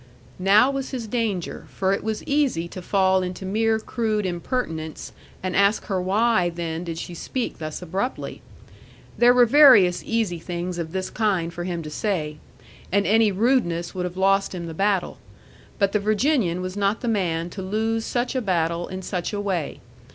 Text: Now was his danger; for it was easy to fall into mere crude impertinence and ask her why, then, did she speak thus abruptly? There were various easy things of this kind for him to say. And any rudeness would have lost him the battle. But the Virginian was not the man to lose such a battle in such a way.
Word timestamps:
Now 0.39 0.71
was 0.71 0.89
his 0.89 1.05
danger; 1.05 1.67
for 1.69 1.93
it 1.93 2.03
was 2.03 2.23
easy 2.23 2.67
to 2.69 2.81
fall 2.81 3.21
into 3.21 3.45
mere 3.45 3.77
crude 3.77 4.25
impertinence 4.25 5.13
and 5.43 5.55
ask 5.55 5.85
her 5.85 6.01
why, 6.01 6.49
then, 6.49 6.83
did 6.83 6.97
she 6.97 7.13
speak 7.13 7.59
thus 7.59 7.83
abruptly? 7.83 8.41
There 9.19 9.31
were 9.31 9.45
various 9.45 10.01
easy 10.03 10.39
things 10.39 10.79
of 10.79 10.91
this 10.91 11.11
kind 11.11 11.53
for 11.53 11.65
him 11.65 11.83
to 11.83 11.91
say. 11.91 12.37
And 12.91 13.05
any 13.05 13.31
rudeness 13.31 13.93
would 13.93 14.05
have 14.05 14.17
lost 14.17 14.55
him 14.55 14.65
the 14.65 14.73
battle. 14.73 15.19
But 15.77 15.91
the 15.91 15.99
Virginian 15.99 16.61
was 16.61 16.75
not 16.75 17.01
the 17.01 17.07
man 17.07 17.51
to 17.51 17.61
lose 17.61 18.03
such 18.03 18.33
a 18.33 18.41
battle 18.41 18.87
in 18.87 19.03
such 19.03 19.33
a 19.33 19.39
way. 19.39 19.81